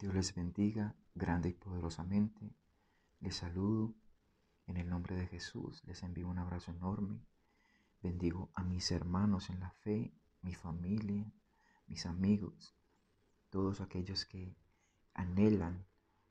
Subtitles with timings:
[0.00, 2.54] Dios les bendiga grande y poderosamente.
[3.20, 3.94] Les saludo
[4.66, 5.84] en el nombre de Jesús.
[5.84, 7.20] Les envío un abrazo enorme.
[8.02, 10.10] Bendigo a mis hermanos en la fe,
[10.40, 11.30] mi familia,
[11.86, 12.74] mis amigos,
[13.50, 14.56] todos aquellos que
[15.12, 15.84] anhelan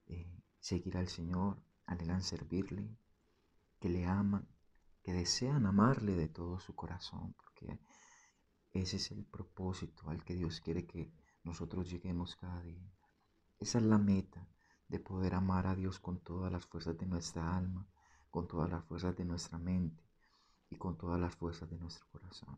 [0.08, 2.98] eh, seguir al Señor, anhelan servirle,
[3.80, 4.48] que le aman,
[5.04, 7.80] que desean amarle de todo su corazón, porque
[8.72, 11.12] ese es el propósito al que Dios quiere que
[11.44, 12.92] nosotros lleguemos cada día.
[13.60, 14.48] Esa es la meta
[14.88, 17.86] de poder amar a Dios con todas las fuerzas de nuestra alma,
[18.30, 20.02] con todas las fuerzas de nuestra mente
[20.70, 22.58] y con todas las fuerzas de nuestro corazón.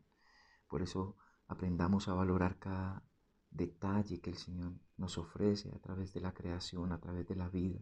[0.68, 1.16] Por eso
[1.48, 3.02] aprendamos a valorar cada
[3.50, 7.48] detalle que el Señor nos ofrece a través de la creación, a través de la
[7.48, 7.80] vida,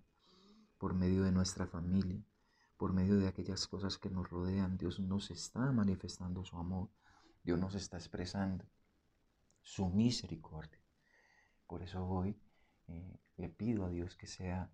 [0.79, 2.25] por medio de nuestra familia,
[2.79, 4.79] por medio de aquellas cosas que nos rodean.
[4.79, 6.89] Dios nos está manifestando su amor,
[7.45, 8.65] Dios nos está expresando
[9.61, 10.81] su misericordia.
[11.67, 12.35] Por eso hoy
[12.91, 14.69] eh, le pido a Dios que sea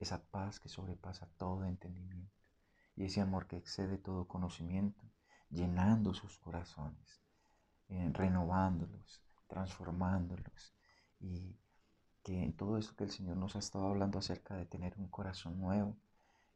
[0.00, 2.34] esa paz que sobrepasa todo entendimiento
[2.96, 5.04] y ese amor que excede todo conocimiento,
[5.50, 7.22] llenando sus corazones,
[7.88, 10.74] eh, renovándolos, transformándolos
[11.20, 11.56] y
[12.24, 15.08] que en todo esto que el Señor nos ha estado hablando acerca de tener un
[15.08, 15.96] corazón nuevo,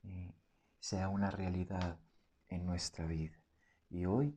[0.02, 0.34] eh,
[0.80, 2.00] sea una realidad
[2.48, 3.38] en nuestra vida.
[3.88, 4.36] Y hoy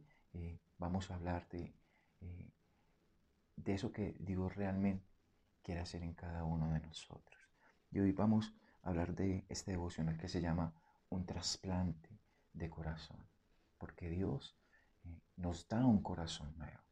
[0.77, 1.73] vamos a hablar de,
[3.55, 5.12] de eso que Dios realmente
[5.63, 7.41] quiere hacer en cada uno de nosotros.
[7.89, 10.73] Y hoy vamos a hablar de este devocional que se llama
[11.09, 12.09] un trasplante
[12.53, 13.17] de corazón,
[13.77, 14.57] porque Dios
[15.05, 16.83] eh, nos da un corazón nuevo.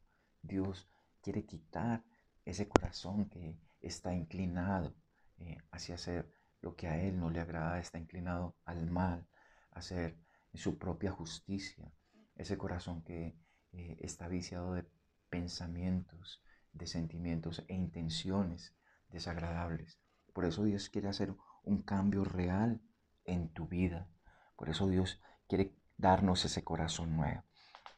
[0.41, 0.89] Dios
[1.21, 2.03] quiere quitar
[2.45, 4.95] ese corazón que está inclinado
[5.37, 9.27] eh, hacia hacer lo que a Él no le agrada, está inclinado al mal,
[9.71, 10.17] a hacer
[10.53, 11.91] su propia justicia,
[12.35, 13.35] ese corazón que
[13.71, 14.85] eh, está viciado de
[15.29, 18.73] pensamientos, de sentimientos e intenciones
[19.09, 19.99] desagradables.
[20.33, 22.81] Por eso Dios quiere hacer un cambio real
[23.25, 24.09] en tu vida.
[24.55, 27.43] Por eso Dios quiere darnos ese corazón nuevo.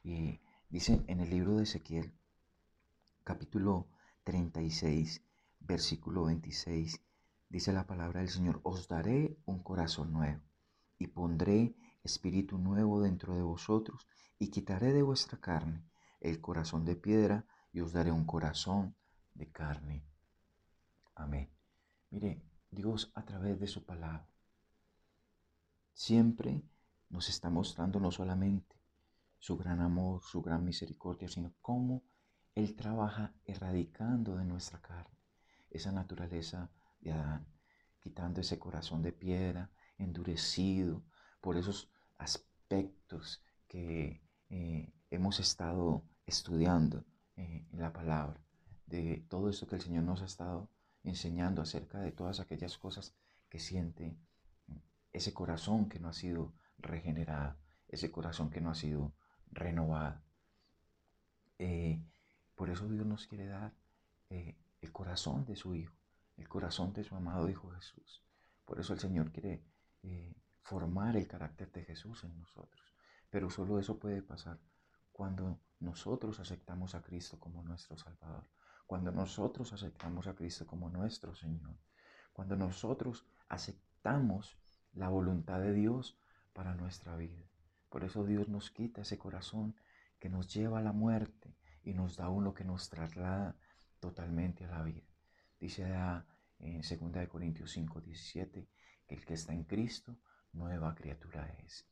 [0.04, 2.14] Y dice en el libro de Ezequiel,
[3.24, 3.88] capítulo
[4.24, 5.24] 36,
[5.60, 7.02] versículo 26,
[7.50, 10.42] dice la palabra del Señor, os daré un corazón nuevo
[10.98, 14.08] y pondré espíritu nuevo dentro de vosotros
[14.40, 15.86] y quitaré de vuestra carne
[16.20, 18.96] el corazón de piedra y os daré un corazón
[19.34, 20.06] de carne.
[21.16, 21.50] Amén.
[22.12, 24.28] Mire, Dios a través de su palabra
[25.94, 26.64] siempre
[27.10, 28.76] nos está mostrando no solamente
[29.40, 32.04] su gran amor, su gran misericordia, sino cómo
[32.56, 35.18] Él trabaja erradicando de nuestra carne
[35.70, 36.70] esa naturaleza
[37.02, 37.48] de Adán,
[38.00, 41.04] quitando ese corazón de piedra, endurecido
[41.42, 47.04] por esos aspectos que eh, hemos estado estudiando
[47.36, 48.40] eh, la palabra,
[48.86, 50.70] de todo esto que el Señor nos ha estado
[51.04, 53.16] enseñando acerca de todas aquellas cosas
[53.50, 54.16] que siente
[55.12, 57.56] ese corazón que no ha sido regenerado,
[57.88, 59.14] ese corazón que no ha sido
[59.52, 60.22] renovado.
[61.60, 62.02] Eh,
[62.56, 63.74] por eso Dios nos quiere dar
[64.30, 65.96] eh, el corazón de su Hijo,
[66.38, 68.24] el corazón de su amado Hijo Jesús.
[68.66, 69.62] Por eso el Señor quiere
[70.62, 72.94] formar el carácter de Jesús en nosotros.
[73.30, 74.60] Pero solo eso puede pasar
[75.14, 78.50] cuando nosotros aceptamos a Cristo como nuestro Salvador,
[78.86, 81.78] cuando nosotros aceptamos a Cristo como nuestro Señor,
[82.34, 84.58] cuando nosotros aceptamos
[84.94, 86.18] la voluntad de Dios
[86.52, 87.44] para nuestra vida.
[87.90, 89.76] Por eso Dios nos quita ese corazón
[90.20, 93.56] que nos lleva a la muerte y nos da uno que nos traslada
[94.00, 95.08] totalmente a la vida.
[95.60, 95.84] Dice
[96.60, 98.68] en 2 Corintios 5, 17
[99.08, 100.18] que el que está en Cristo,
[100.54, 101.86] nueva criatura es.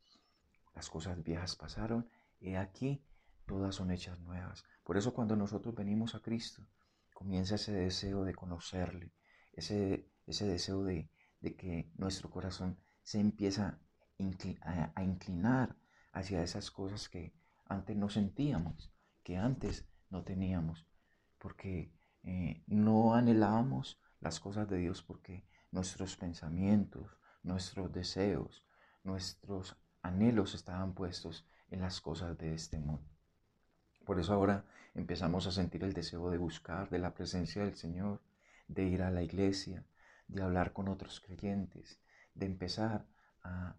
[0.73, 2.09] Las cosas viejas pasaron,
[2.39, 3.03] y aquí
[3.51, 4.63] todas son hechas nuevas.
[4.81, 6.65] Por eso cuando nosotros venimos a Cristo,
[7.13, 9.11] comienza ese deseo de conocerle,
[9.51, 11.09] ese, ese deseo de,
[11.57, 13.77] que nuestro corazón se empieza
[14.61, 15.75] a, inclinar
[16.13, 17.33] hacia esas cosas que
[17.65, 20.87] antes no sentíamos, que antes no teníamos,
[21.37, 28.65] porque eh, no anhelábamos las cosas de Dios porque nuestros pensamientos, nuestros deseos,
[29.03, 33.10] nuestros anhelos estaban puestos en las cosas de este mundo.
[34.05, 34.65] Por eso ahora
[34.95, 38.21] empezamos a sentir el deseo de buscar de la presencia del Señor,
[38.67, 39.85] de ir a la iglesia,
[40.27, 41.99] de hablar con otros creyentes,
[42.33, 43.05] de empezar
[43.43, 43.75] a,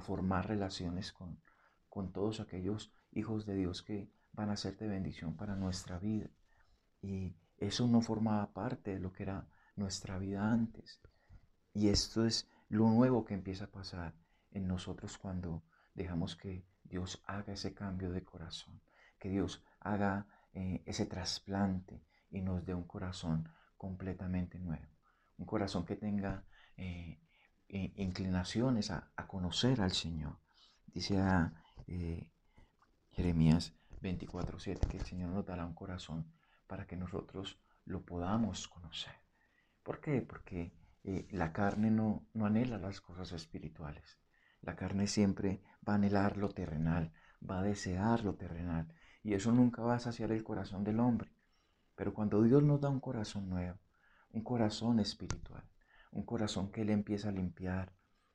[0.00, 1.40] formar relaciones con,
[1.88, 6.30] con todos aquellos hijos de Dios que van a ser de bendición para nuestra vida.
[7.02, 9.46] Y eso no formaba parte de lo que era
[9.76, 11.00] nuestra vida antes.
[11.74, 14.14] Y esto es lo nuevo que empieza a pasar
[14.52, 15.62] en nosotros cuando
[15.94, 18.80] dejamos que Dios haga ese cambio de corazón
[19.18, 24.86] que Dios haga eh, ese trasplante y nos dé un corazón completamente nuevo.
[25.36, 26.44] un corazón que tenga
[27.70, 30.38] eh, inclinaciones a, conocer al Señor.
[30.86, 31.52] Dice a
[31.86, 32.30] eh,
[33.10, 36.32] Jeremías 24:7 que el Señor nos dará un corazón
[36.66, 39.12] para que nosotros lo podamos conocer.
[39.82, 40.22] ¿Por qué?
[40.22, 40.72] Porque
[41.04, 44.18] eh, la carne no, no anhela las cosas espirituales.
[44.62, 47.12] La carne siempre va a anhelar lo terrenal,
[47.42, 48.94] va a desear lo terrenal.
[49.28, 51.30] Y eso nunca va a saciar el corazón del hombre.
[51.94, 53.76] Pero cuando Dios nos da un corazón nuevo,
[54.32, 55.62] un corazón espiritual,
[56.12, 57.92] un corazón que le empieza a limpiar,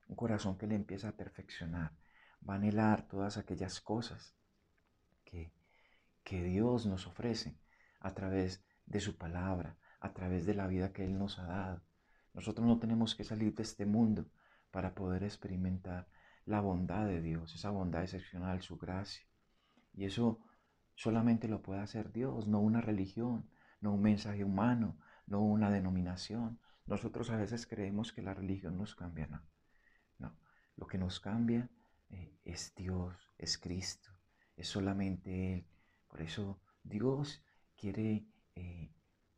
[0.08, 1.94] un corazón que le empieza a perfeccionar,
[2.48, 4.36] va a anhelar todas aquellas cosas
[5.26, 5.52] que,
[6.24, 7.58] que Dios nos ofrece
[8.00, 11.82] a través de su palabra, a través de la vida que Él nos ha dado.
[12.36, 14.28] Nosotros no tenemos que salir de este mundo
[14.70, 16.08] para poder experimentar
[16.46, 19.26] la bondad de Dios, esa bondad excepcional, su gracia.
[19.96, 20.40] Y eso
[20.96, 23.50] solamente lo puede hacer Dios, no una religión,
[23.82, 26.60] no un mensaje humano, no una denominación.
[26.86, 29.42] Nosotros a veces creemos que la religión nos cambia, no.
[30.20, 30.38] No,
[30.76, 31.70] lo que nos cambia
[32.10, 34.12] eh, es Dios, es Cristo,
[34.56, 35.68] es solamente Él.
[36.08, 37.44] Por eso Dios
[37.76, 38.94] quiere eh,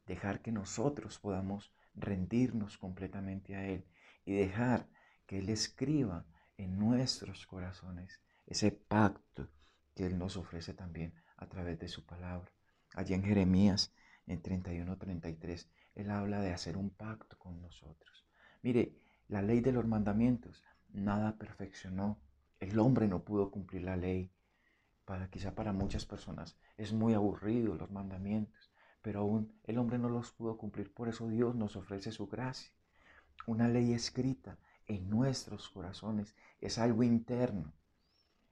[0.05, 3.85] dejar que nosotros podamos rendirnos completamente a Él
[4.25, 4.87] y dejar
[5.25, 6.25] que Él escriba
[6.57, 9.49] en nuestros corazones ese pacto
[9.95, 12.51] que Él nos ofrece también a través de su palabra.
[12.93, 13.93] Allí en Jeremías,
[14.27, 18.25] en 31-33, Él habla de hacer un pacto con nosotros.
[18.61, 18.95] Mire,
[19.27, 22.19] la ley de los mandamientos nada perfeccionó.
[22.59, 24.31] El hombre no pudo cumplir la ley.
[25.03, 28.71] Para, quizá para muchas personas es muy aburrido los mandamientos,
[29.01, 30.91] pero aún el hombre no los pudo cumplir.
[30.93, 32.71] Por eso Dios nos ofrece su gracia.
[33.45, 34.57] Una ley escrita
[34.87, 37.73] en nuestros corazones es algo interno.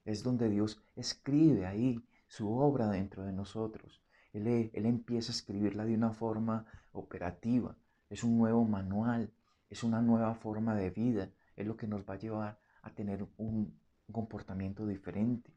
[0.05, 2.03] Es donde Dios escribe ahí
[2.33, 4.01] su obra dentro de nosotros.
[4.33, 7.77] Él, él, empieza a escribirla de una forma operativa.
[8.09, 9.31] Es un nuevo manual,
[9.69, 11.29] es una nueva forma de vida.
[11.55, 13.79] Es lo que nos va a llevar a tener un
[14.11, 15.53] comportamiento diferente.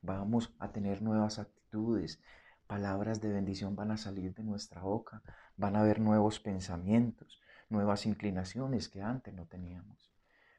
[0.00, 2.20] Vamos a tener nuevas actitudes,
[2.68, 5.22] palabras de bendición van a salir de nuestra boca,
[5.56, 10.12] van a haber nuevos pensamientos, nuevas inclinaciones que antes no teníamos.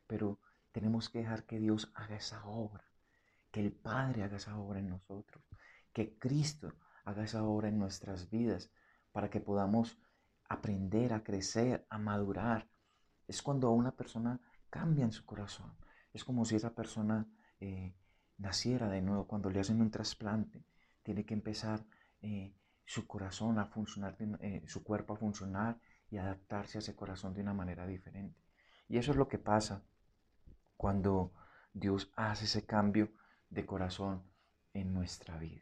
[0.08, 0.40] Pero
[0.74, 2.84] tenemos que dejar que Dios haga esa obra,
[3.54, 5.44] que el Padre haga esa obra en nosotros,
[5.94, 6.74] que Cristo
[7.06, 8.72] haga esa obra en nuestras vidas,
[9.12, 10.00] para que podamos
[10.50, 12.68] aprender a crecer, a madurar.
[13.28, 14.42] Es cuando una persona
[14.72, 15.72] cambia en su corazón.
[16.14, 17.28] Es como si esa persona
[17.60, 17.94] eh,
[18.40, 19.28] naciera de nuevo.
[19.28, 20.66] Cuando le hacen un trasplante,
[21.04, 21.86] tiene que empezar
[22.24, 25.80] eh, su corazón a funcionar, eh, su cuerpo a funcionar
[26.10, 28.42] y adaptarse a ese corazón de una manera diferente.
[28.90, 29.84] Y eso es lo que pasa
[30.76, 31.34] cuando
[31.72, 33.12] Dios hace ese cambio
[33.54, 34.24] de corazón
[34.74, 35.62] en nuestra vida.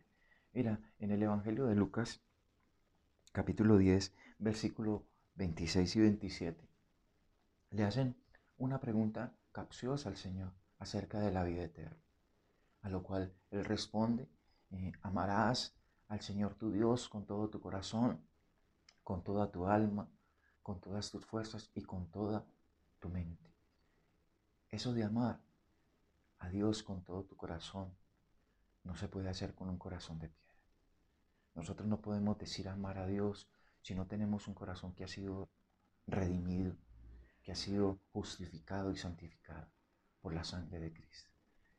[0.53, 2.21] Mira, en el Evangelio de Lucas,
[3.31, 5.05] capítulo 10, versículo
[5.35, 6.67] 26 y 27,
[7.71, 8.15] le hacen
[8.57, 12.01] una pregunta capciosa al Señor acerca de la vida eterna,
[12.81, 14.29] a lo cual Él responde,
[14.71, 15.75] eh, amarás
[16.07, 18.21] al Señor tu Dios con todo tu corazón,
[19.03, 20.09] con toda tu alma,
[20.63, 22.45] con todas tus fuerzas y con toda
[22.99, 23.51] tu mente.
[24.69, 25.39] Eso de amar
[26.41, 27.95] a Dios con todo tu corazón
[28.83, 30.57] no se puede hacer con un corazón de piedra.
[31.53, 33.47] Nosotros no podemos decir amar a Dios
[33.83, 35.51] si no tenemos un corazón que ha sido
[36.07, 36.75] redimido,
[37.43, 39.71] que ha sido justificado y santificado
[40.19, 41.29] por la sangre de Cristo.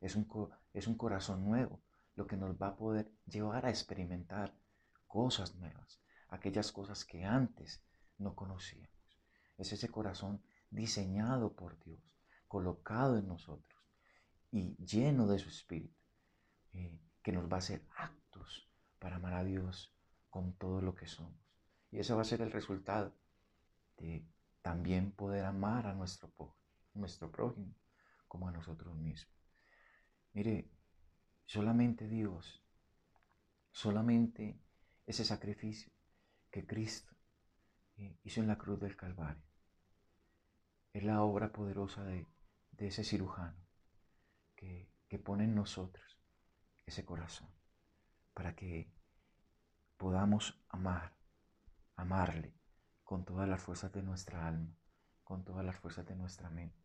[0.00, 0.28] Es un,
[0.73, 1.83] es un corazón nuevo,
[2.14, 4.54] lo que nos va a poder llevar a experimentar
[5.09, 7.83] cosas nuevas, aquellas cosas que antes
[8.16, 8.92] no conocíamos.
[9.59, 10.40] Es ese corazón
[10.71, 12.00] diseñado por Dios,
[12.47, 13.82] colocado en nosotros
[14.52, 15.99] y lleno de su espíritu,
[16.75, 19.92] eh, que nos va a hacer actos para amar a Dios
[20.30, 21.35] con todo lo que somos.
[21.90, 23.12] Y ese va a ser el resultado
[23.97, 24.25] de
[24.62, 26.32] también poder amar a nuestro,
[26.94, 27.75] nuestro prójimo
[28.28, 29.35] como a nosotros mismos.
[30.32, 30.71] Mire,
[31.52, 32.64] Solamente Dios,
[33.73, 34.59] solamente
[35.04, 35.92] ese sacrificio
[36.50, 37.14] que Cristo
[37.99, 39.42] eh, hizo en la cruz del Calvario.
[40.94, 42.26] Es la obra poderosa de,
[42.78, 43.62] ese cirujano
[45.09, 46.19] que, pone en nosotros
[46.87, 47.49] ese corazón
[48.33, 48.90] para que
[49.99, 51.14] podamos amar,
[51.97, 52.54] amarle
[53.04, 54.75] con todas las fuerzas de nuestra alma,
[55.23, 56.83] con todas las fuerzas de nuestra mente,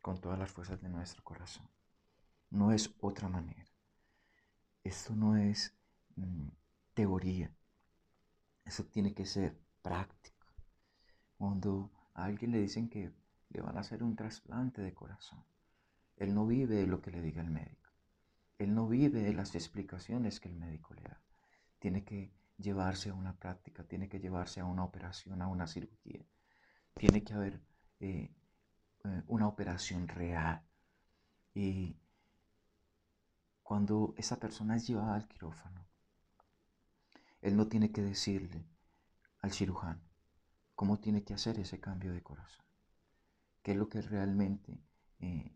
[0.00, 1.68] con todas las fuerzas de nuestro corazón.
[2.48, 3.66] No es otra manera.
[4.82, 5.74] Esto no es
[6.16, 6.48] mm,
[6.94, 7.54] teoría,
[8.64, 10.46] eso tiene que ser práctico.
[11.36, 13.12] Cuando a alguien le dicen que
[13.50, 15.44] le van a hacer un trasplante de corazón,
[16.16, 17.90] él no vive de lo que le diga el médico,
[18.58, 21.20] él no vive de las explicaciones que el médico le da.
[21.78, 26.24] Tiene que llevarse a una práctica, tiene que llevarse a una operación, a una cirugía.
[26.94, 27.60] tiene que haber
[28.00, 28.30] eh,
[29.04, 30.62] eh, una operación real.
[31.54, 31.96] Y
[33.62, 35.86] cuando esa persona es llevada al quirófano,
[37.40, 38.64] él no tiene que decirle
[39.40, 40.00] al cirujano
[40.74, 42.64] cómo tiene que hacer ese cambio de corazón,
[43.62, 44.80] qué es lo que realmente
[45.20, 45.52] eh,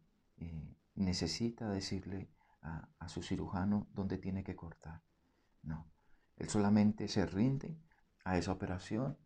[0.95, 2.31] necesita decirle
[2.63, 5.03] a, su cirujano dónde tiene que cortar.
[5.63, 5.87] No,
[6.37, 7.79] él solamente se rinde
[8.25, 9.17] a esa operación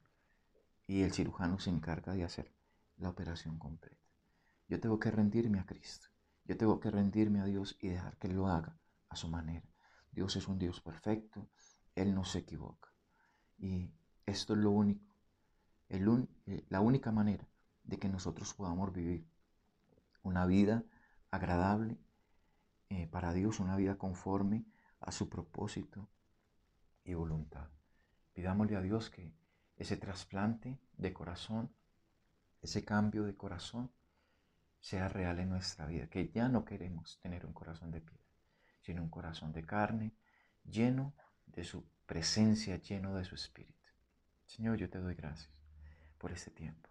[0.87, 2.53] y el cirujano se encarga de hacer
[2.99, 3.97] la operación completa.
[4.69, 6.09] Yo tengo que rendirme a Cristo.
[6.45, 8.77] Yo tengo que rendirme a Dios y dejar que Él lo haga
[9.09, 9.67] a su manera.
[10.13, 11.49] Dios es un Dios perfecto.
[11.95, 12.93] Él no se equivoca.
[13.59, 13.93] Y
[14.27, 15.15] esto es lo único,
[15.89, 17.49] eh, la única manera
[17.85, 19.27] de que nosotros podamos vivir
[20.23, 20.85] una vida
[21.31, 21.99] agradable
[22.89, 24.65] eh, para Dios, una vida conforme
[25.01, 26.09] a su propósito
[27.05, 27.69] y voluntad.
[28.33, 29.33] Pidámosle a Dios que
[29.77, 31.73] ese trasplante de corazón,
[32.61, 33.91] ese cambio de corazón,
[34.81, 38.25] sea real en nuestra vida, que ya no queremos tener un corazón de piedra,
[38.81, 40.15] sino un corazón de carne,
[40.65, 41.15] lleno
[41.47, 43.89] de su presencia, lleno de su espíritu.
[44.47, 45.51] Señor, yo te doy gracias
[46.19, 46.89] por este tiempo.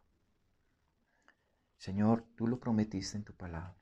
[1.77, 3.75] Señor, tú lo prometiste en tu palabra,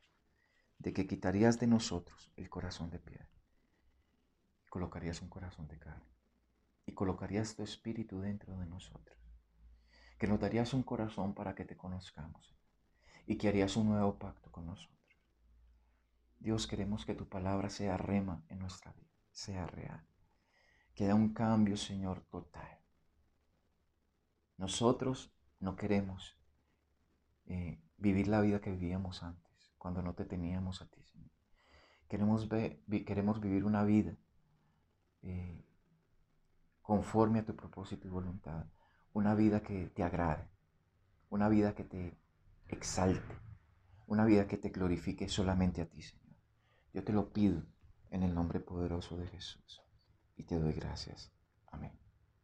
[0.80, 3.30] de que quitarías de nosotros el corazón de piedra
[4.66, 6.18] y colocarías un corazón de carne
[6.86, 9.18] y colocarías tu espíritu dentro de nosotros.
[10.18, 12.56] Que nos darías un corazón para que te conozcamos
[13.28, 14.98] y que harías un nuevo pacto con nosotros.
[16.40, 20.06] Dios, queremos que tu palabra sea rema en nuestra vida, sea real.
[20.96, 22.80] Que haya un cambio, Señor, total.
[24.58, 26.38] Nosotros no queremos
[27.46, 29.47] eh, vivir la vida que vivíamos antes,
[29.78, 31.30] cuando no te teníamos a ti, Señor.
[32.08, 32.48] Queremos,
[33.06, 34.16] queremos vivir una vida
[35.24, 35.66] eh,
[36.82, 38.66] conforme a tu propósito y voluntad.
[39.14, 40.48] Una vida que te agrade,
[41.30, 42.18] una vida que te
[42.68, 43.36] exalte,
[44.06, 46.36] una vida que te glorifique solamente a ti, Señor.
[46.94, 47.64] Yo te lo pido
[48.10, 49.82] en el nombre poderoso de Jesús
[50.36, 51.32] y te doy gracias.
[51.72, 52.07] Amén.